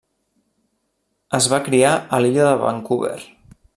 [1.39, 3.15] Es va criar a l'Illa de Vancouver.